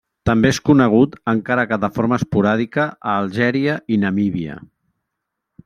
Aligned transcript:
També 0.27 0.49
és 0.53 0.59
conegut, 0.69 1.17
encara 1.33 1.65
que 1.73 1.77
de 1.83 1.89
forma 1.97 2.19
esporàdica, 2.21 2.87
a 3.11 3.13
Algèria 3.25 3.77
i 3.97 4.01
Namíbia. 4.07 4.57